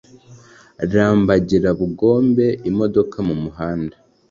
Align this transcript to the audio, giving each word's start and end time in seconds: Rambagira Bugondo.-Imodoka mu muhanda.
Rambagira 0.91 1.69
Bugondo.-Imodoka 1.79 3.17
mu 3.27 3.35
muhanda. 3.43 3.95